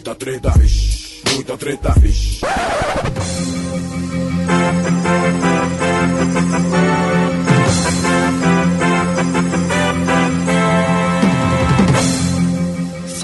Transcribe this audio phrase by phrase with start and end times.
[0.00, 0.54] Muita treta,
[1.34, 1.94] muita treta,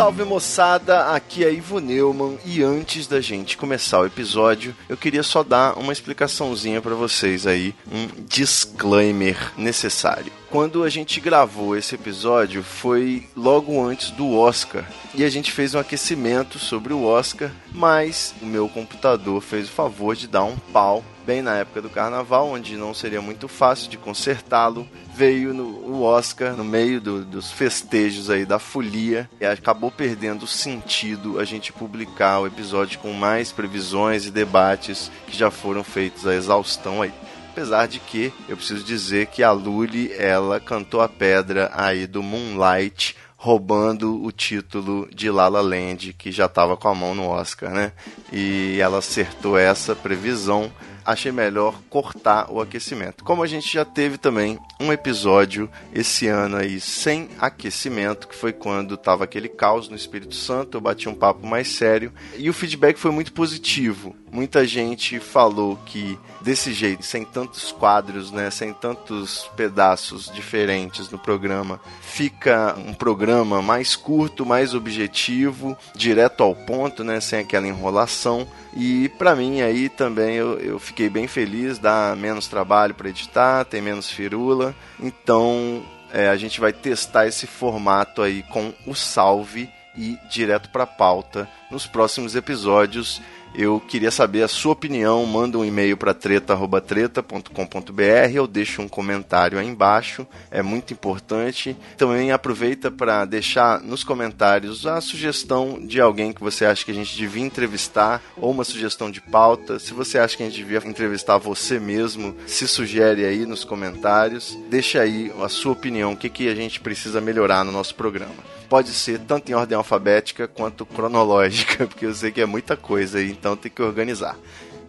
[0.07, 2.39] Salve moçada, aqui é Ivo Neumann.
[2.45, 7.45] E antes da gente começar o episódio, eu queria só dar uma explicaçãozinha para vocês
[7.45, 10.31] aí, um disclaimer necessário.
[10.49, 14.85] Quando a gente gravou esse episódio foi logo antes do Oscar.
[15.13, 19.73] E a gente fez um aquecimento sobre o Oscar, mas o meu computador fez o
[19.73, 23.91] favor de dar um pau bem na época do carnaval, onde não seria muito fácil
[23.91, 24.89] de consertá-lo.
[25.13, 30.47] Veio no, o Oscar no meio do, dos festejos aí da folia e acabou perdendo
[30.47, 36.27] sentido a gente publicar o episódio com mais previsões e debates que já foram feitos
[36.27, 37.13] a exaustão aí
[37.51, 42.23] apesar de que eu preciso dizer que a Lully ela cantou a pedra aí do
[42.23, 47.27] Moonlight roubando o título de La La Land que já estava com a mão no
[47.29, 47.93] Oscar, né?
[48.31, 50.71] E ela acertou essa previsão
[51.07, 53.23] achei melhor cortar o aquecimento.
[53.25, 58.53] Como a gente já teve também um episódio esse ano aí sem aquecimento, que foi
[58.53, 62.53] quando tava aquele caos no Espírito Santo, eu bati um papo mais sério e o
[62.53, 64.15] feedback foi muito positivo.
[64.31, 71.19] Muita gente falou que desse jeito, sem tantos quadros, né, sem tantos pedaços diferentes no
[71.19, 78.47] programa, fica um programa mais curto, mais objetivo, direto ao ponto, né, sem aquela enrolação.
[78.77, 83.65] E para mim aí também eu, eu fiquei bem feliz, dá menos trabalho para editar,
[83.65, 84.75] tem menos firula.
[84.99, 90.87] Então é, a gente vai testar esse formato aí com o salve e direto para
[90.87, 93.21] pauta nos próximos episódios.
[93.59, 95.25] Eu queria saber a sua opinião.
[95.25, 100.27] Manda um e-mail para treta@treta.com.br ou deixa um comentário aí embaixo.
[100.51, 101.75] É muito importante.
[101.97, 106.95] Também aproveita para deixar nos comentários a sugestão de alguém que você acha que a
[106.95, 109.79] gente devia entrevistar ou uma sugestão de pauta.
[109.79, 114.55] Se você acha que a gente devia entrevistar você mesmo, se sugere aí nos comentários.
[114.69, 118.56] Deixa aí a sua opinião, o que, que a gente precisa melhorar no nosso programa
[118.69, 123.23] pode ser tanto em ordem alfabética quanto cronológica, porque eu sei que é muita coisa,
[123.23, 124.37] então tem que organizar.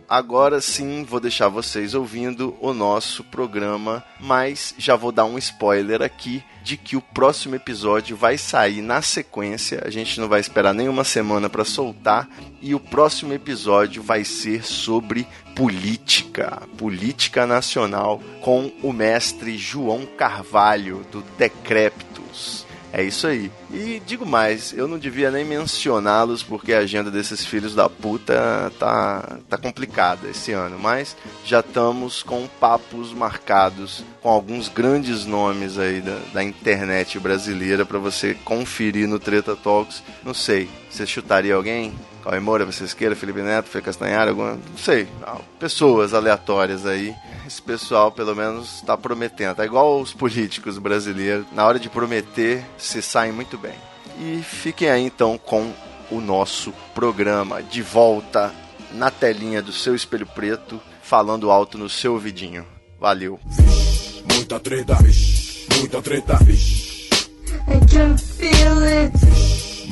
[0.09, 6.01] Agora sim, vou deixar vocês ouvindo o nosso programa, mas já vou dar um spoiler
[6.01, 9.81] aqui de que o próximo episódio vai sair na sequência.
[9.83, 12.29] A gente não vai esperar nenhuma semana para soltar
[12.61, 21.05] e o próximo episódio vai ser sobre política, política nacional com o mestre João Carvalho
[21.11, 22.66] do Decréptos.
[22.93, 23.51] É isso aí.
[23.71, 28.71] E digo mais, eu não devia nem mencioná-los porque a agenda desses filhos da puta
[28.79, 35.77] tá, tá complicada esse ano, mas já estamos com papos marcados com alguns grandes nomes
[35.77, 40.01] aí da, da internet brasileira para você conferir no Treta Talks.
[40.23, 41.93] Não sei, você chutaria alguém?
[42.23, 45.07] Cauê Moura, Vocêsqueira, Felipe Neto, Fê Castanhar, alguma, não sei,
[45.59, 47.15] pessoas aleatórias aí
[47.47, 49.55] esse pessoal pelo menos está prometendo.
[49.55, 53.73] Tá igual os políticos brasileiros, na hora de prometer, se saem muito bem.
[54.19, 55.71] E fiquem aí então com
[56.11, 58.53] o nosso programa de volta
[58.93, 62.65] na telinha do seu espelho preto, falando alto no seu ouvidinho.
[62.99, 63.39] Valeu.
[64.33, 67.07] Muita treta, vixe, muita treta, vixe.
[67.67, 69.56] I can feel it.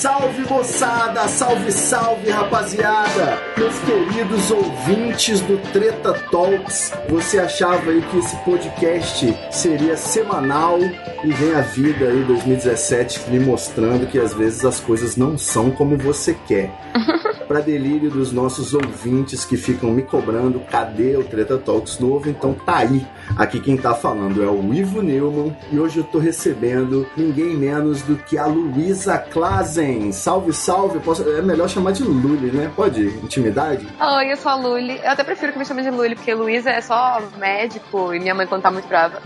[0.00, 1.28] Salve, moçada!
[1.28, 3.38] Salve, salve rapaziada!
[3.58, 11.30] Meus queridos ouvintes do Treta Talks, você achava aí que esse podcast seria semanal e
[11.30, 15.98] vem a vida aí 2017 me mostrando que às vezes as coisas não são como
[15.98, 16.70] você quer.
[17.50, 22.30] Para delírio dos nossos ouvintes que ficam me cobrando, cadê o Treta Talks novo?
[22.30, 23.04] Então tá aí.
[23.36, 28.02] Aqui quem tá falando é o Ivo Neumann e hoje eu tô recebendo ninguém menos
[28.02, 30.12] do que a Luísa Klazen.
[30.12, 31.00] Salve, salve!
[31.00, 31.28] Posso...
[31.28, 32.70] É melhor chamar de Luli, né?
[32.76, 33.06] Pode?
[33.20, 33.84] Intimidade?
[34.00, 35.00] Oi, eu sou a Luli.
[35.02, 38.32] Eu até prefiro que me chamem de Luli, porque Luísa é só médico e minha
[38.32, 39.20] mãe quando tá muito brava.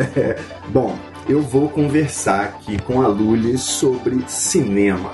[0.72, 0.96] Bom,
[1.28, 5.12] eu vou conversar aqui com a Luli sobre cinema.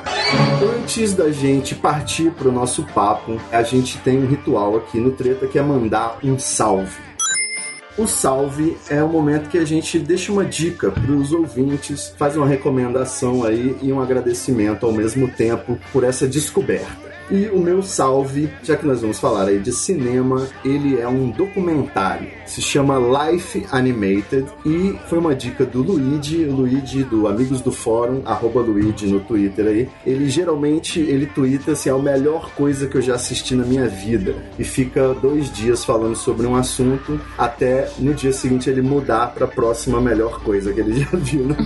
[0.81, 5.11] Antes da gente partir para o nosso papo, a gente tem um ritual aqui no
[5.11, 7.01] Treta que é mandar um salve.
[7.99, 12.37] O salve é o momento que a gente deixa uma dica para os ouvintes, faz
[12.37, 17.06] uma recomendação aí e um agradecimento ao mesmo tempo por essa descoberta.
[17.31, 21.31] E o meu salve, já que nós vamos falar aí de cinema, ele é um
[21.31, 22.29] documentário.
[22.47, 28.23] Se chama Life Animated e foi uma dica do Luigi, Luigi do Amigos do Fórum,
[28.25, 29.89] arroba Luigi no Twitter aí.
[30.07, 33.89] Ele geralmente, ele twitta assim, é a melhor coisa que eu já assisti na minha
[33.89, 34.37] vida.
[34.57, 39.47] E fica dois dias falando sobre um assunto, até no dia seguinte ele mudar para
[39.47, 41.47] a próxima melhor coisa que ele já viu.
[41.47, 41.57] Né?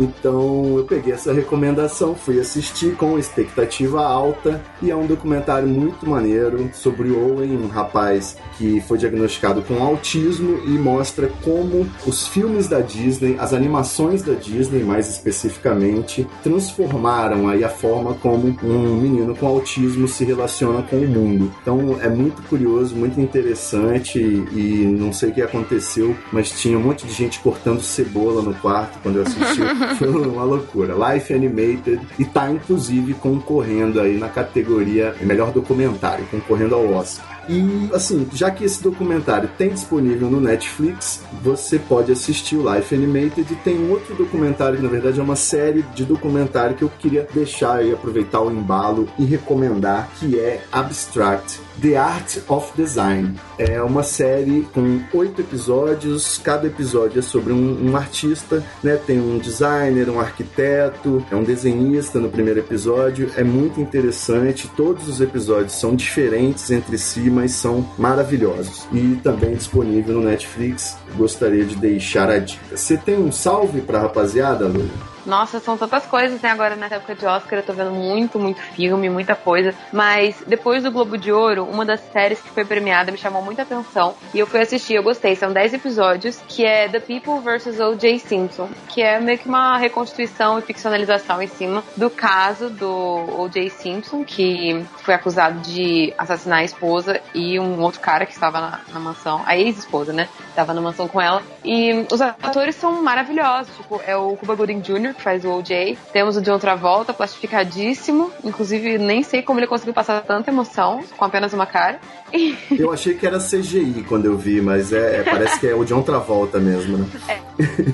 [0.00, 6.08] então eu peguei essa recomendação, fui assistir com expectativa alta e é um documentário muito
[6.08, 12.28] maneiro sobre o Owen, um rapaz que foi diagnosticado com autismo e mostra como os
[12.28, 18.96] filmes da Disney, as animações da Disney mais especificamente, transformaram aí a forma como um
[18.96, 21.52] menino com autismo se relaciona com o mundo.
[21.60, 26.82] Então é muito curioso, muito interessante e não sei o que aconteceu, mas tinha um
[26.82, 29.62] monte de gente cortando cebola no quarto quando eu assisti.
[29.98, 30.94] Foi uma loucura.
[30.94, 34.75] Life Animated e tá inclusive concorrendo aí na categoria
[35.24, 37.35] melhor documentário, concorrendo ao Oscar.
[37.48, 42.94] E assim, já que esse documentário tem disponível no Netflix, você pode assistir o Life
[42.94, 46.90] Animated e tem outro documentário que na verdade é uma série de documentário que eu
[46.98, 53.34] queria deixar e aproveitar o embalo e recomendar, que é Abstract The Art of Design.
[53.58, 58.96] É uma série com oito episódios, cada episódio é sobre um, um, artista, né?
[58.96, 63.30] Tem um designer, um arquiteto, é um desenhista no primeiro episódio.
[63.36, 68.88] É muito interessante, todos os episódios são diferentes entre si, mas são maravilhosos.
[68.90, 70.96] E também disponível no Netflix.
[71.16, 72.74] Gostaria de deixar a dica.
[72.74, 75.15] Você tem um salve pra rapaziada, Lula?
[75.26, 76.50] Nossa, são tantas coisas, né?
[76.50, 79.74] Agora nessa época de Oscar eu tô vendo muito, muito filme, muita coisa.
[79.92, 83.62] Mas depois do Globo de Ouro, uma das séries que foi premiada me chamou muita
[83.62, 84.14] atenção.
[84.32, 85.34] E eu fui assistir, eu gostei.
[85.34, 87.80] São 10 episódios, que é The People vs.
[87.80, 88.20] O.J.
[88.20, 88.68] Simpson.
[88.88, 93.68] Que é meio que uma reconstituição e ficcionalização em cima do caso do O.J.
[93.70, 98.80] Simpson, que foi acusado de assassinar a esposa e um outro cara que estava na,
[98.92, 100.28] na mansão, a ex-esposa, né?
[100.48, 101.42] Estava na mansão com ela.
[101.64, 103.74] E os atores são maravilhosos.
[103.76, 105.98] Tipo, é o Cuba Gooding Jr., que faz o OJ.
[106.12, 108.30] Temos o John Travolta, plastificadíssimo.
[108.44, 111.98] Inclusive, nem sei como ele conseguiu passar tanta emoção com apenas uma cara.
[112.70, 115.84] Eu achei que era CGI quando eu vi, mas é, é, parece que é o
[115.84, 117.06] John Travolta mesmo, né?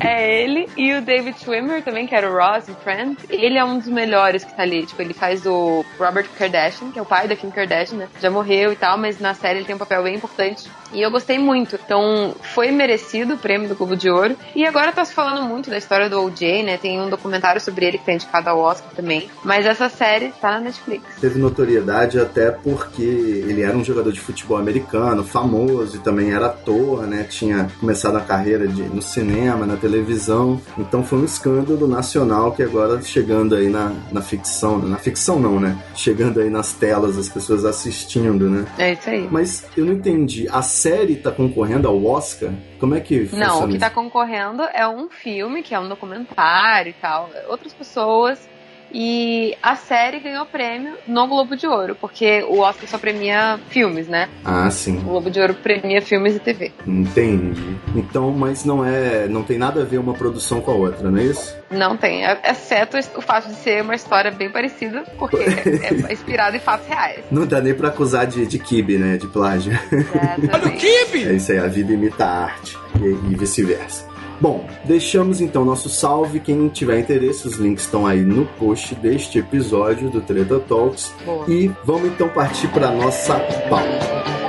[0.01, 3.25] É, é ele e o David Schwimmer também, que era o Ross em Friends.
[3.29, 4.87] Ele é um dos melhores que tá ali.
[4.87, 8.09] Tipo, ele faz o Robert Kardashian, que é o pai da Kim Kardashian, né?
[8.21, 10.69] Já morreu e tal, mas na série ele tem um papel bem importante.
[10.93, 11.79] E eu gostei muito.
[11.83, 14.37] Então, foi merecido o prêmio do Globo de Ouro.
[14.55, 16.77] E agora tá se falando muito da história do OJ, né?
[16.77, 19.29] Tem um documentário sobre ele que foi indicado ao Oscar também.
[19.45, 21.05] Mas essa série tá na Netflix.
[21.21, 26.47] Teve notoriedade até porque ele era um jogador de futebol americano, famoso, e também era
[26.47, 27.25] ator, né?
[27.25, 30.61] Tinha começado a carreira de, no cinema, na televisão.
[30.79, 35.61] Então foi um escândalo nacional que agora chegando aí na, na ficção, na ficção não,
[35.61, 35.77] né?
[35.95, 38.65] Chegando aí nas telas, as pessoas assistindo, né?
[38.79, 39.29] É isso aí.
[39.31, 40.49] Mas eu não entendi.
[40.51, 42.51] A série tá concorrendo ao Oscar?
[42.83, 43.79] Como é que funciona Não, o que isso?
[43.79, 47.31] tá concorrendo é um filme, que é um documentário e tal.
[47.47, 48.49] Outras pessoas
[48.93, 54.09] e a série ganhou prêmio no Globo de Ouro, porque o Oscar só premia filmes,
[54.09, 54.29] né?
[54.45, 54.99] Ah, sim.
[54.99, 56.73] O Globo de Ouro premia filmes e TV.
[56.87, 57.77] Entendi.
[57.95, 59.27] Então, mas não é.
[59.29, 61.57] Não tem nada a ver uma produção com a outra, não é isso?
[61.71, 66.13] Não tem, é- exceto o fato de ser uma história bem parecida, porque é é
[66.13, 67.21] inspirado em fatos reais.
[67.31, 69.17] Não dá nem pra acusar de, de kibe, né?
[69.17, 69.73] De plágio.
[69.93, 70.83] Exatamente.
[71.23, 74.12] É isso aí, a vida imita a arte e, e vice-versa.
[74.43, 76.41] Bom, deixamos então nosso salve.
[76.41, 81.15] Quem tiver interesse, os links estão aí no post deste episódio do Treta Talks.
[81.25, 81.49] Boa.
[81.49, 83.39] E vamos então partir para nossa
[83.71, 84.42] pauta.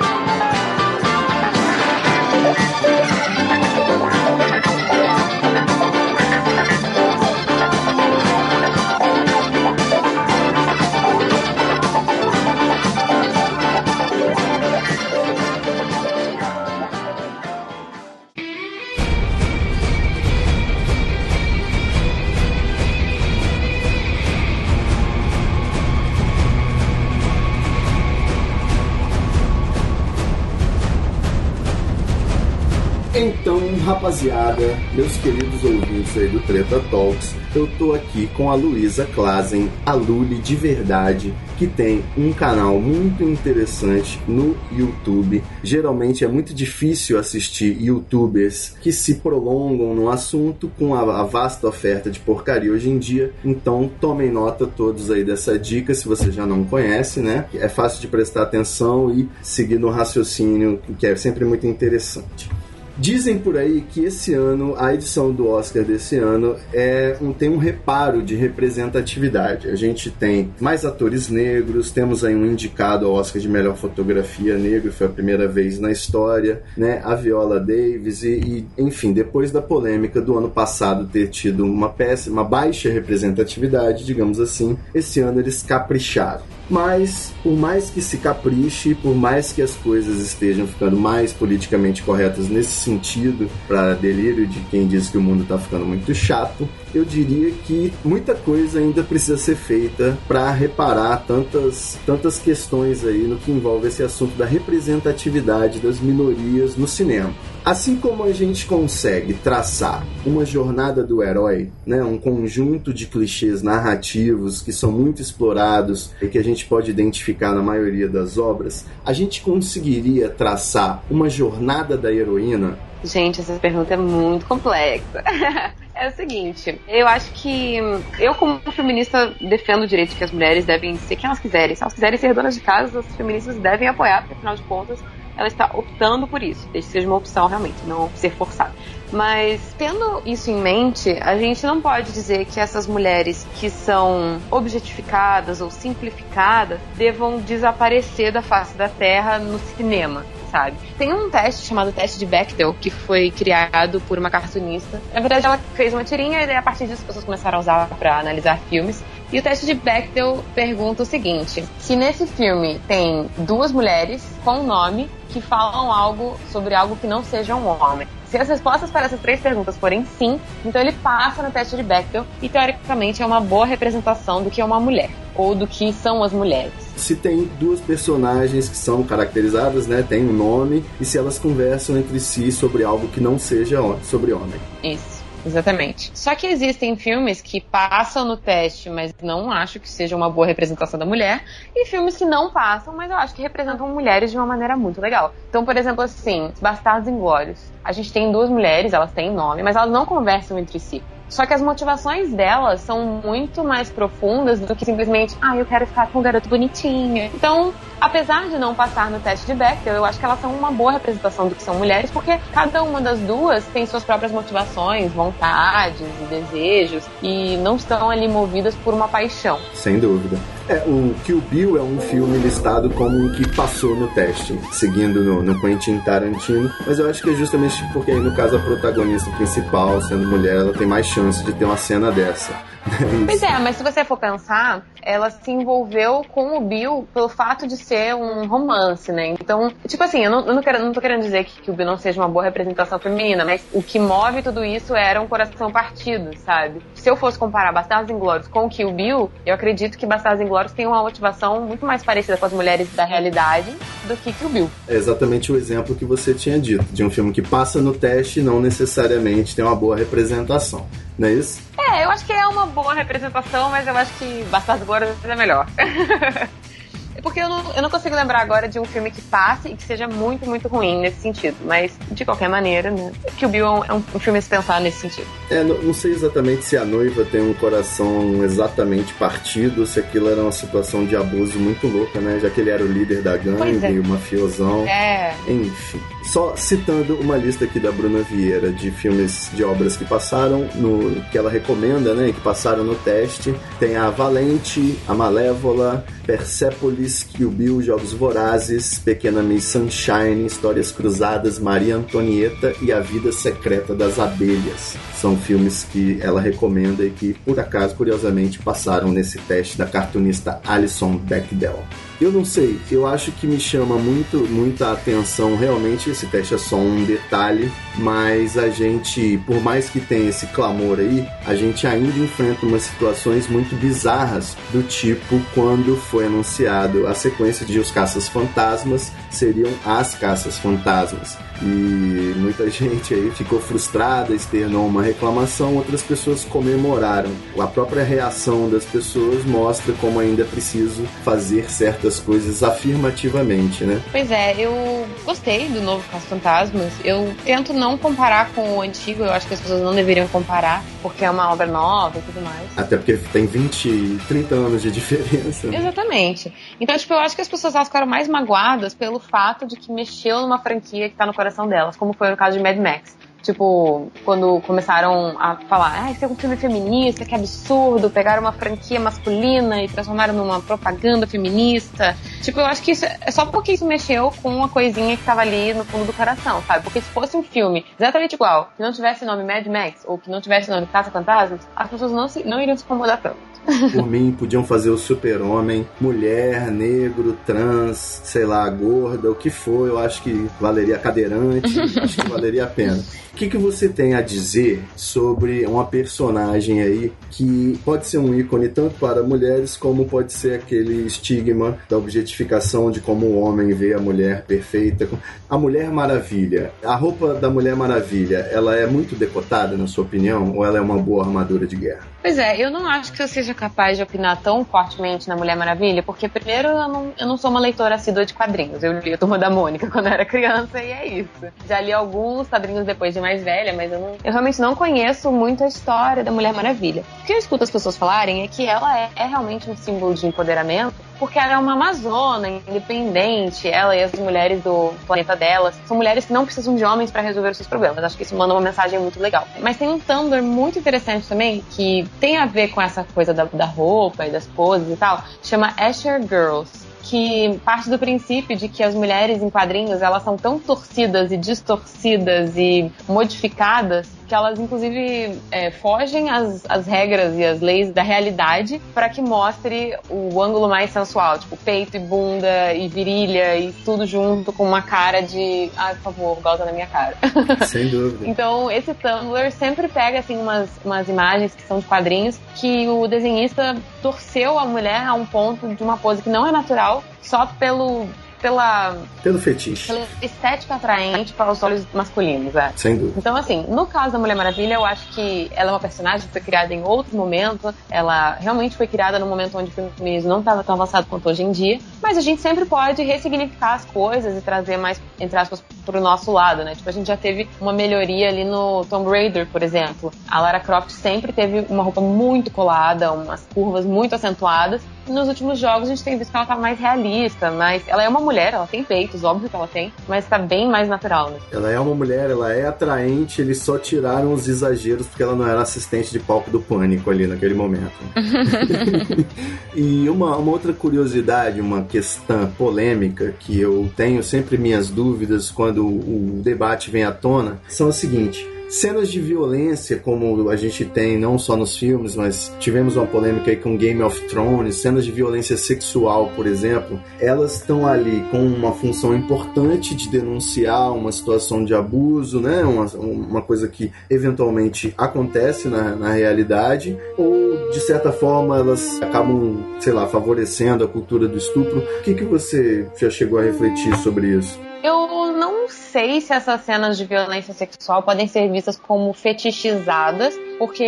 [33.83, 39.69] Rapaziada, meus queridos ouvintes aí do Treta Talks, eu tô aqui com a Luísa Klazen,
[39.85, 45.43] a Luli de verdade, que tem um canal muito interessante no YouTube.
[45.61, 52.09] Geralmente é muito difícil assistir youtubers que se prolongam no assunto com a, vasta oferta
[52.09, 53.33] de porcaria hoje em dia.
[53.43, 57.45] Então, tomem nota todos aí dessa dica, se você já não conhece, né?
[57.53, 62.49] É fácil de prestar atenção e seguir no raciocínio, que é sempre muito interessante.
[62.97, 67.49] Dizem por aí que esse ano, a edição do Oscar desse ano é um, tem
[67.49, 69.67] um reparo de representatividade.
[69.67, 74.57] A gente tem mais atores negros, temos aí um indicado ao Oscar de melhor fotografia
[74.57, 77.01] negro, foi a primeira vez na história, né?
[77.03, 81.89] A Viola Davis e, e enfim, depois da polêmica do ano passado ter tido uma
[81.89, 86.43] péssima, baixa representatividade, digamos assim, esse ano eles capricharam.
[86.69, 92.01] Mas, por mais que se capriche, por mais que as coisas estejam ficando mais politicamente
[92.03, 96.67] corretas nesse sentido, para delírio de quem diz que o mundo está ficando muito chato,
[96.93, 103.27] eu diria que muita coisa ainda precisa ser feita para reparar tantas, tantas questões aí
[103.27, 107.33] no que envolve esse assunto da representatividade das minorias no cinema.
[107.65, 113.61] Assim como a gente consegue traçar uma jornada do herói, né, um conjunto de clichês
[113.61, 118.85] narrativos que são muito explorados e que a gente pode identificar na maioria das obras,
[119.05, 125.23] a gente conseguiria traçar uma jornada da heroína Gente, essa pergunta é muito complexa.
[125.95, 127.77] é o seguinte, eu acho que
[128.17, 131.75] eu, como feminista, defendo o direito que as mulheres devem ser quem elas quiserem.
[131.75, 135.03] Se elas quiserem ser donas de casa, as feministas devem apoiar, porque afinal de contas
[135.35, 138.73] ela está optando por isso, desde que seja uma opção realmente, não ser forçada.
[139.11, 144.39] Mas tendo isso em mente, a gente não pode dizer que essas mulheres que são
[144.51, 150.23] objetificadas ou simplificadas devam desaparecer da face da Terra no cinema.
[150.53, 150.77] Sabe?
[150.99, 155.01] Tem um teste chamado teste de Bechdel que foi criado por uma cartunista.
[155.11, 157.61] Na verdade, ela fez uma tirinha e daí, a partir disso as pessoas começaram a
[157.61, 159.03] usar para analisar filmes.
[159.31, 164.61] E o teste de Bechdel pergunta o seguinte: se nesse filme tem duas mulheres com
[164.61, 168.07] nome que falam algo sobre algo que não seja um homem.
[168.33, 171.83] Se as respostas para essas três perguntas forem sim, então ele passa no teste de
[171.83, 175.93] Bechdel e teoricamente é uma boa representação do que é uma mulher ou do que
[175.93, 176.73] são as mulheres.
[176.95, 181.95] Se tem duas personagens que são caracterizadas, né, tem um nome e se elas conversam
[181.95, 184.59] entre si sobre algo que não seja sobre homem.
[184.83, 185.23] Isso.
[185.45, 186.09] Exatamente.
[186.15, 190.47] Só que existem filmes que passam no teste, mas não acho que seja uma boa
[190.47, 191.43] representação da mulher,
[191.75, 195.01] e filmes que não passam, mas eu acho que representam mulheres de uma maneira muito
[195.01, 195.33] legal.
[195.49, 197.73] Então, por exemplo, assim, Bastardos Inglórios.
[197.83, 201.03] A gente tem duas mulheres, elas têm nome, mas elas não conversam entre si.
[201.33, 205.87] Só que as motivações delas são muito mais profundas do que simplesmente, ah, eu quero
[205.87, 207.31] ficar com um garoto bonitinho.
[207.33, 210.71] Então, apesar de não passar no teste de Bechdel, eu acho que elas são uma
[210.71, 215.11] boa representação do que são mulheres, porque cada uma das duas tem suas próprias motivações,
[215.11, 219.59] vontades e desejos, e não estão ali movidas por uma paixão.
[219.73, 220.37] Sem dúvida.
[220.69, 225.21] É, o Kill Bill é um filme listado como um que passou no teste, seguindo
[225.21, 228.59] no, no Quentin Tarantino, mas eu acho que é justamente porque aí, no caso, a
[228.59, 232.53] protagonista principal, sendo mulher, ela tem mais chance de ter uma cena dessa.
[233.25, 237.67] Pois é, mas se você for pensar, ela se envolveu com o Bill pelo fato
[237.67, 239.27] de ser um romance, né?
[239.27, 241.73] Então, tipo assim, eu não, eu não, quero, não tô querendo dizer que, que, o
[241.73, 245.27] Bill não seja uma boa representação feminina, mas o que move tudo isso era um
[245.27, 246.81] coração partido, sabe?
[247.03, 250.71] Se eu fosse comparar Bastardos Inglórios com o Kill Bill, eu acredito que Bastardos Inglórios
[250.71, 253.75] tem uma motivação muito mais parecida com as mulheres da realidade
[254.07, 254.71] do que Kill Bill.
[254.87, 258.39] É exatamente o exemplo que você tinha dito, de um filme que passa no teste
[258.39, 260.87] e não necessariamente tem uma boa representação.
[261.19, 261.61] Não é isso?
[261.77, 265.35] É, eu acho que é uma boa representação, mas eu acho que Bastardos Glórias é
[265.35, 265.67] melhor.
[267.21, 269.83] Porque eu não, eu não consigo lembrar agora de um filme que passe e que
[269.83, 271.55] seja muito, muito ruim nesse sentido.
[271.65, 273.11] Mas, de qualquer maneira, né?
[273.37, 275.27] Que o Bill é um, um filme a se pensar nesse sentido.
[275.49, 280.29] É, não, não, sei exatamente se a noiva tem um coração exatamente partido, se aquilo
[280.29, 282.39] era uma situação de abuso muito louca, né?
[282.41, 283.99] Já que ele era o líder da gangue, é.
[283.99, 284.87] o mafiosão.
[284.87, 285.35] É.
[285.47, 286.01] Enfim.
[286.23, 291.21] Só citando uma lista aqui da Bruna Vieira de filmes, de obras que passaram, no
[291.31, 292.31] que ela recomenda, né?
[292.31, 293.53] Que passaram no teste.
[293.79, 301.59] Tem a Valente, a Malévola, Persepolis, Kill Bill, Jogos Vorazes, Pequena Miss Sunshine, Histórias Cruzadas,
[301.59, 304.95] Maria Antonieta e A Vida Secreta das Abelhas.
[305.15, 310.59] São filmes que ela recomenda e que, por acaso, curiosamente, passaram nesse teste da cartunista
[310.65, 311.83] Alison Bechdel.
[312.21, 315.55] Eu não sei, eu acho que me chama muito, muita atenção.
[315.55, 320.47] Realmente, esse teste é só um detalhe, mas a gente, por mais que tenha esse
[320.47, 327.07] clamor aí, a gente ainda enfrenta umas situações muito bizarras, do tipo quando foi anunciado
[327.07, 331.37] a sequência de Os Caças Fantasmas seriam as Caças Fantasmas.
[331.63, 337.31] E muita gente aí ficou frustrada, externou uma reclamação, outras pessoas comemoraram.
[337.57, 344.01] A própria reação das pessoas mostra como ainda é preciso fazer certas coisas afirmativamente, né?
[344.11, 346.91] Pois é, eu gostei do novo Caso Fantasmas.
[347.03, 350.83] Eu tento não comparar com o antigo, eu acho que as pessoas não deveriam comparar,
[351.01, 352.77] porque é uma obra nova e tudo mais.
[352.77, 355.67] Até porque tem 20, 30 anos de diferença.
[355.67, 355.77] Né?
[355.77, 356.53] Exatamente.
[356.79, 360.41] Então, tipo, eu acho que as pessoas ficaram mais magoadas pelo fato de que mexeu
[360.41, 363.17] numa franquia que tá no coração delas, como foi no caso de Mad Max.
[363.43, 368.53] Tipo, quando começaram a falar, ah, isso é um filme feminista, que absurdo, pegaram uma
[368.53, 372.15] franquia masculina e transformaram numa propaganda feminista.
[372.41, 375.41] Tipo, eu acho que isso é só porque isso mexeu com uma coisinha que tava
[375.41, 376.85] ali no fundo do coração, sabe?
[376.85, 380.29] Porque se fosse um filme exatamente igual, que não tivesse nome Mad Max, ou que
[380.29, 383.52] não tivesse nome Caça Fantasmas, as pessoas não, se, não iriam se incomodar tanto.
[383.91, 389.87] Por mim, podiam fazer o super-homem, mulher, negro, trans, sei lá, gorda, o que for,
[389.87, 393.03] eu acho que valeria cadeirante, acho que valeria a pena.
[393.33, 398.37] O que, que você tem a dizer sobre uma personagem aí que pode ser um
[398.37, 403.73] ícone tanto para mulheres como pode ser aquele estigma da objetificação de como o homem
[403.73, 405.09] vê a mulher perfeita?
[405.49, 410.55] A Mulher Maravilha, a roupa da Mulher Maravilha, ela é muito decotada, na sua opinião,
[410.55, 412.07] ou ela é uma boa armadura de guerra?
[412.21, 415.55] Pois é, eu não acho que eu seja capaz de opinar tão fortemente na Mulher
[415.55, 418.83] Maravilha, porque primeiro eu não, eu não sou uma leitora assídua de quadrinhos.
[418.83, 421.47] Eu li a Turma da Mônica quando era criança e é isso.
[421.67, 425.31] Já li alguns quadrinhos depois de mais velha, mas eu, não, eu realmente não conheço
[425.31, 427.03] muito a história da Mulher Maravilha.
[427.21, 430.13] O que eu escuto as pessoas falarem é que ela é, é realmente um símbolo
[430.13, 435.75] de empoderamento, porque ela é uma amazona independente, ela e as mulheres do planeta delas
[435.85, 438.03] são mulheres que não precisam de homens para resolver os seus problemas.
[438.03, 439.47] Acho que isso manda uma mensagem muito legal.
[439.59, 443.45] Mas tem um Tumblr muito interessante também que tem a ver com essa coisa da,
[443.45, 448.67] da roupa e das poses e tal, chama Asher Girls que parte do princípio de
[448.67, 454.57] que as mulheres em quadrinhos elas são tão torcidas e distorcidas e modificadas que elas
[454.57, 460.41] inclusive é, fogem às, às regras e às leis da realidade para que mostre o
[460.41, 465.21] ângulo mais sensual, tipo peito e bunda e virilha e tudo junto com uma cara
[465.21, 467.15] de, ai, por favor, gosta da minha cara.
[467.67, 468.27] Sem dúvida.
[468.27, 473.07] então, esse Tumblr sempre pega assim umas, umas imagens que são de quadrinhos que o
[473.07, 477.45] desenhista torceu a mulher a um ponto de uma pose que não é natural só
[477.45, 478.07] pelo
[478.43, 478.97] pela.
[479.23, 479.87] Pelo fetiche.
[479.87, 482.73] Pela estética atraente para os olhos masculinos, é.
[482.75, 483.17] Sem dúvida.
[483.17, 486.33] Então, assim, no caso da Mulher Maravilha, eu acho que ela é uma personagem que
[486.33, 487.73] foi criada em outro momento.
[487.89, 491.41] Ela realmente foi criada no momento onde o feminismo não estava tão avançado quanto hoje
[491.41, 491.79] em dia.
[492.01, 496.29] Mas a gente sempre pode ressignificar as coisas e trazer mais, entre aspas, pro nosso
[496.31, 496.75] lado, né?
[496.75, 500.11] Tipo, a gente já teve uma melhoria ali no Tomb Raider, por exemplo.
[500.29, 504.81] A Lara Croft sempre teve uma roupa muito colada, umas curvas muito acentuadas.
[505.07, 508.07] Nos últimos jogos a gente tem visto que ela tá mais realista, mas ela é
[508.07, 511.37] uma mulher, ela tem peitos, óbvio que ela tem, mas tá bem mais natural, né?
[511.51, 515.47] Ela é uma mulher, ela é atraente, eles só tiraram os exageros porque ela não
[515.47, 517.91] era assistente de palco do pânico ali naquele momento.
[519.75, 525.85] e uma, uma outra curiosidade, uma questão polêmica que eu tenho sempre minhas dúvidas quando
[525.85, 531.15] o debate vem à tona, são o seguinte: cenas de violência, como a gente tem
[531.15, 535.11] não só nos filmes, mas tivemos uma polêmica aí com Game of Thrones, cenas de
[535.11, 541.63] violência sexual, por exemplo, elas estão ali com uma função importante de denunciar uma situação
[541.63, 542.63] de abuso, né?
[542.63, 549.63] Uma, uma coisa que eventualmente acontece na, na realidade, ou de certa forma elas acabam,
[549.79, 551.77] sei lá, favorecendo a cultura do estupro.
[551.77, 554.72] O que, que você já chegou a refletir sobre isso?
[554.83, 560.83] Eu não sei se essas cenas de violência sexual podem ser vistas como fetichizadas, porque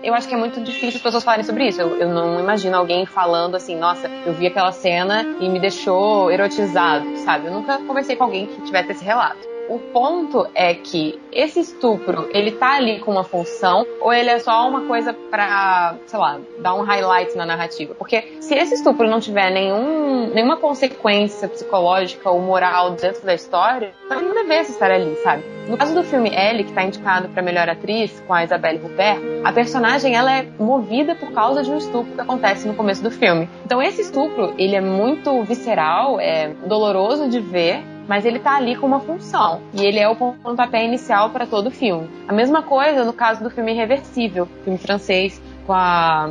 [0.00, 1.80] eu acho que é muito difícil as pessoas falarem sobre isso.
[1.80, 6.30] Eu, eu não imagino alguém falando assim, nossa, eu vi aquela cena e me deixou
[6.30, 7.48] erotizado, sabe?
[7.48, 9.51] Eu nunca conversei com alguém que tivesse esse relato.
[9.72, 14.38] O ponto é que esse estupro, ele tá ali com uma função ou ele é
[14.38, 17.94] só uma coisa pra, sei lá, dar um highlight na narrativa?
[17.94, 23.94] Porque se esse estupro não tiver nenhum, nenhuma consequência psicológica ou moral dentro da história,
[24.10, 25.42] ele não devesse estar ali, sabe?
[25.66, 29.22] No caso do filme Ellie, que tá indicado para melhor atriz com a Isabelle Huppert,
[29.42, 33.10] a personagem ela é movida por causa de um estupro que acontece no começo do
[33.10, 33.48] filme.
[33.64, 38.76] Então esse estupro, ele é muito visceral, é doloroso de ver, mas ele tá ali
[38.76, 39.60] com uma função.
[39.74, 42.08] E ele é o pontapé inicial para todo o filme.
[42.28, 46.30] A mesma coisa no caso do filme Irreversível, filme francês, com a.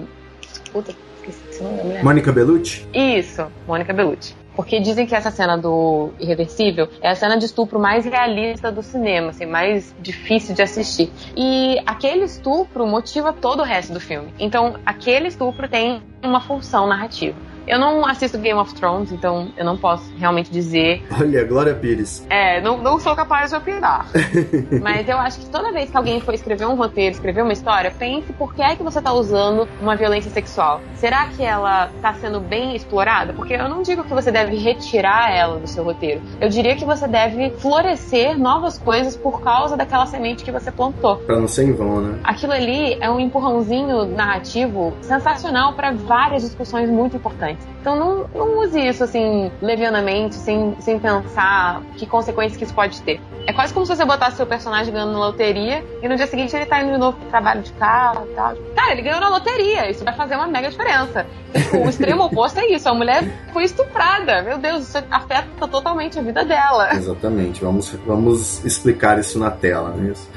[0.71, 0.93] Puta,
[1.27, 2.03] esqueci o nome.
[2.03, 2.87] Mônica Bellucci?
[2.93, 4.35] Isso, Mônica Bellucci.
[4.55, 8.83] Porque dizem que essa cena do Irreversível é a cena de estupro mais realista do
[8.83, 11.09] cinema, assim, mais difícil de assistir.
[11.37, 14.33] E aquele estupro motiva todo o resto do filme.
[14.37, 17.37] Então, aquele estupro tem uma função narrativa.
[17.67, 21.03] Eu não assisto Game of Thrones, então eu não posso realmente dizer.
[21.19, 22.25] Olha, Glória Pires.
[22.29, 24.07] É, não, não sou capaz de opinar.
[24.81, 27.91] Mas eu acho que toda vez que alguém for escrever um roteiro, escrever uma história,
[27.91, 30.81] pense por que é que você está usando uma violência sexual.
[30.95, 33.33] Será que ela está sendo bem explorada?
[33.33, 36.21] Porque eu não digo que você deve retirar ela do seu roteiro.
[36.39, 41.17] Eu diria que você deve florescer novas coisas por causa daquela semente que você plantou.
[41.17, 42.19] Pra não ser em vão, né?
[42.23, 47.50] Aquilo ali é um empurrãozinho narrativo sensacional para várias discussões muito importantes.
[47.79, 53.01] Então não, não use isso assim levianamente, sem, sem pensar que consequências que isso pode
[53.01, 53.19] ter.
[53.47, 56.55] É quase como se você botasse seu personagem ganhando na loteria e no dia seguinte
[56.55, 58.55] ele tá indo de novo pro trabalho de carro e tal.
[58.75, 59.89] Cara, ele ganhou na loteria.
[59.89, 61.25] Isso vai fazer uma mega diferença.
[61.73, 62.87] O extremo oposto é isso.
[62.87, 64.43] A mulher foi estuprada.
[64.43, 66.93] Meu Deus, isso afeta totalmente a vida dela.
[66.93, 67.61] Exatamente.
[67.61, 70.29] Vamos, vamos explicar isso na tela, não é isso?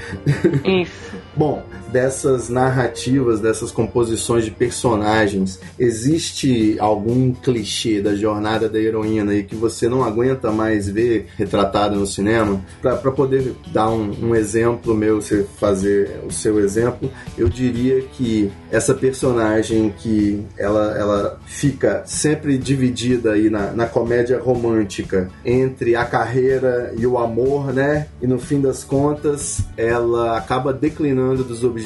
[0.64, 1.16] Isso.
[1.36, 1.62] Bom,
[1.94, 9.54] dessas narrativas, dessas composições de personagens, existe algum clichê da jornada da heroína aí que
[9.54, 12.60] você não aguenta mais ver retratado no cinema?
[12.82, 18.50] Para poder dar um, um, exemplo meu, você fazer o seu exemplo, eu diria que
[18.72, 26.04] essa personagem que ela, ela fica sempre dividida aí na, na comédia romântica entre a
[26.04, 28.08] carreira e o amor, né?
[28.20, 31.83] E no fim das contas, ela acaba declinando dos objetivos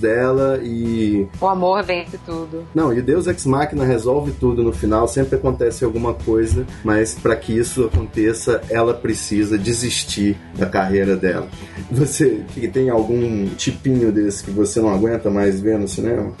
[0.00, 1.26] dela e.
[1.40, 2.66] O amor vence tudo.
[2.74, 7.36] Não, e Deus Ex Machina resolve tudo no final, sempre acontece alguma coisa, mas para
[7.36, 11.48] que isso aconteça, ela precisa desistir da carreira dela.
[11.90, 16.32] Você que tem algum tipinho desse que você não aguenta mais ver no cinema?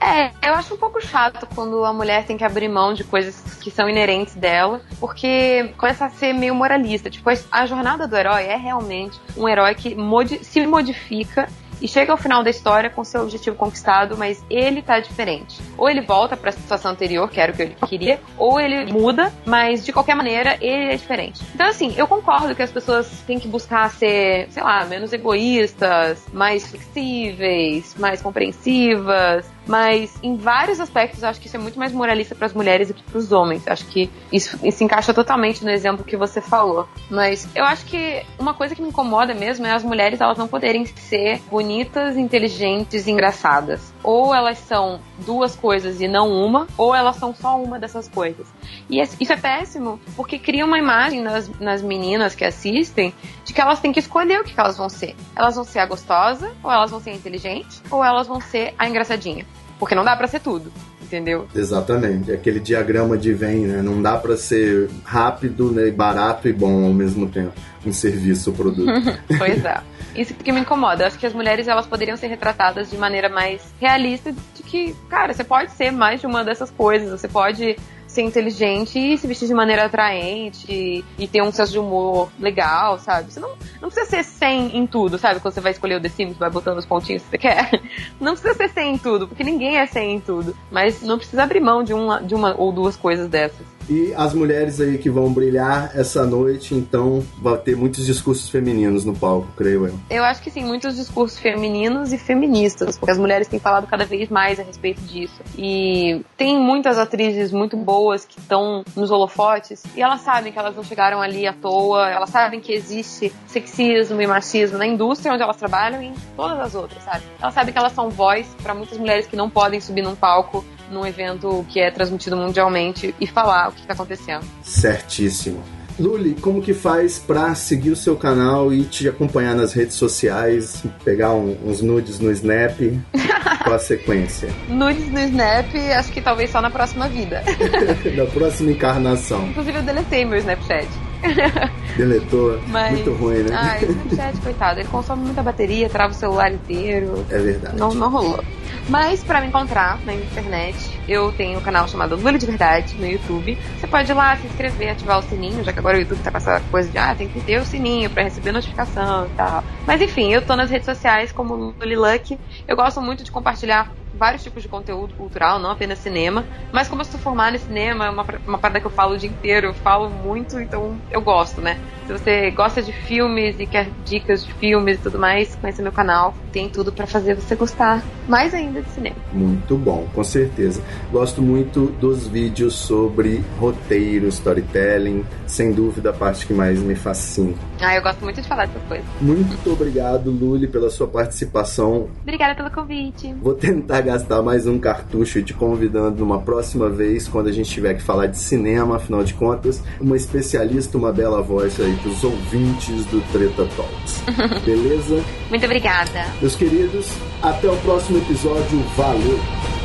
[0.00, 3.42] É, eu acho um pouco chato quando a mulher tem que abrir mão de coisas
[3.60, 7.10] que são inerentes dela, porque começa a ser meio moralista.
[7.10, 11.48] Tipo, a jornada do herói é realmente um herói que modi se modifica
[11.80, 15.60] e chega ao final da história com seu objetivo conquistado, mas ele tá diferente.
[15.76, 18.92] Ou ele volta para a situação anterior, que era o que ele queria, ou ele
[18.92, 21.40] muda, mas de qualquer maneira ele é diferente.
[21.54, 26.26] Então, assim, eu concordo que as pessoas têm que buscar ser, sei lá, menos egoístas,
[26.32, 31.92] mais flexíveis, mais compreensivas, mas em vários aspectos eu acho que isso é muito mais
[31.92, 33.68] moralista para as mulheres do que para os homens.
[33.68, 36.88] Acho que isso, isso encaixa totalmente no exemplo que você falou.
[37.10, 40.48] Mas eu acho que uma coisa que me incomoda mesmo é as mulheres elas não
[40.48, 43.92] poderem ser bonitas, inteligentes e engraçadas.
[44.02, 48.46] Ou elas são duas coisas e não uma, ou elas são só uma dessas coisas.
[48.88, 53.12] E isso é péssimo, porque cria uma imagem nas, nas meninas que assistem
[53.44, 55.14] de que elas têm que escolher o que elas vão ser.
[55.36, 58.74] Elas vão ser a gostosa, ou elas vão ser a inteligente, ou elas vão ser
[58.78, 59.44] a engraçadinha.
[59.78, 61.46] Porque não dá para ser tudo, entendeu?
[61.54, 62.32] Exatamente.
[62.32, 63.82] Aquele diagrama de Venn, né?
[63.82, 65.90] Não dá para ser rápido, né?
[65.90, 67.52] barato e bom ao mesmo tempo.
[67.86, 68.90] Um serviço ou produto.
[69.38, 69.80] pois é.
[70.16, 71.04] Isso que me incomoda.
[71.04, 74.94] Eu acho que as mulheres elas poderiam ser retratadas de maneira mais realista, de que,
[75.08, 77.10] cara, você pode ser mais de uma dessas coisas.
[77.10, 77.76] Você pode
[78.18, 82.98] ser inteligente e se vestir de maneira atraente e, ter um senso de humor legal,
[82.98, 83.32] sabe?
[83.32, 83.50] Você não,
[83.80, 85.38] não precisa ser 100 em tudo, sabe?
[85.38, 87.70] Quando você vai escolher o The Sims, vai botando os pontinhos que você quer.
[88.20, 90.56] Não precisa ser 100 em tudo, porque ninguém é 100 em tudo.
[90.70, 93.77] Mas não precisa abrir mão de uma, de uma ou duas coisas dessas.
[93.88, 99.04] E as mulheres aí que vão brilhar essa noite, então vai ter muitos discursos femininos
[99.04, 99.98] no palco, creio eu.
[100.10, 104.04] Eu acho que sim, muitos discursos femininos e feministas, porque as mulheres têm falado cada
[104.04, 105.42] vez mais a respeito disso.
[105.56, 110.76] E tem muitas atrizes muito boas que estão nos holofotes e elas sabem que elas
[110.76, 115.42] não chegaram ali à toa, elas sabem que existe sexismo e machismo na indústria onde
[115.42, 117.22] elas trabalham e em todas as outras, sabe?
[117.40, 120.64] Elas sabem que elas são voz para muitas mulheres que não podem subir num palco
[120.90, 124.44] num evento que é transmitido mundialmente e falar o que está acontecendo.
[124.62, 125.62] Certíssimo.
[125.98, 130.84] Luli, como que faz para seguir o seu canal e te acompanhar nas redes sociais,
[131.04, 132.78] pegar um, uns nudes no Snap?
[133.64, 134.48] Qual a sequência?
[134.68, 137.42] nudes no Snap, acho que talvez só na próxima vida.
[138.16, 139.48] na próxima encarnação.
[139.48, 140.88] Inclusive eu deletei meu Snapchat.
[141.96, 142.60] Deletou.
[142.68, 142.92] Mas...
[142.92, 143.56] Muito ruim, né?
[143.56, 147.24] Ah, Snapchat, coitado, ele consome muita bateria, trava o celular inteiro.
[147.30, 147.76] É verdade.
[147.76, 148.42] Não, não rolou.
[148.88, 153.06] Mas para me encontrar na internet, eu tenho um canal chamado Lula de Verdade no
[153.06, 153.58] YouTube.
[153.78, 156.30] Você pode ir lá se inscrever, ativar o sininho, já que agora o YouTube tá
[156.30, 159.62] com essa coisa de ah, tem que ter o sininho para receber notificação e tal.
[159.86, 162.38] Mas enfim, eu tô nas redes sociais como Luck.
[162.66, 166.44] Eu gosto muito de compartilhar vários tipos de conteúdo cultural, não apenas cinema.
[166.72, 169.18] Mas como eu sou formada em cinema, é uma, uma parada que eu falo o
[169.18, 171.78] dia inteiro, eu falo muito, então eu gosto, né?
[172.06, 175.92] Se você gosta de filmes e quer dicas de filmes e tudo mais, conhece meu
[175.92, 176.34] canal.
[176.50, 179.16] Tem tudo para fazer você gostar mais ainda de cinema.
[179.30, 180.82] Muito bom, com certeza.
[181.12, 185.22] Gosto muito dos vídeos sobre roteiro, storytelling.
[185.46, 187.54] Sem dúvida, a parte que mais me fascina.
[187.80, 189.06] Ah, eu gosto muito de falar dessas coisas.
[189.20, 192.08] Muito obrigado, Luli, pela sua participação.
[192.22, 193.34] Obrigada pelo convite.
[193.42, 197.94] Vou tentar gastar mais um cartucho te convidando numa próxima vez, quando a gente tiver
[197.94, 202.24] que falar de cinema, afinal de contas, uma especialista, uma bela voz aí para os
[202.24, 204.22] ouvintes do Treta Talks.
[204.64, 205.22] Beleza?
[205.48, 206.26] Muito obrigada.
[206.40, 207.12] Meus queridos,
[207.42, 208.78] até o próximo episódio.
[208.96, 209.77] Valeu!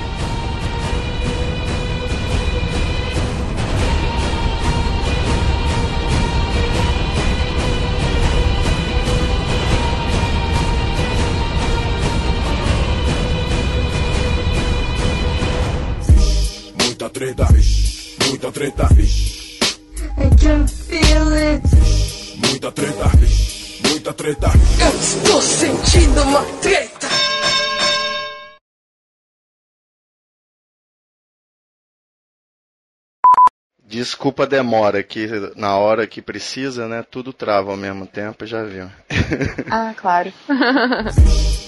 [34.04, 37.06] Desculpa a demora, que na hora que precisa, né?
[37.10, 38.90] Tudo trava ao mesmo tempo, já viu.
[39.72, 40.34] Ah, claro.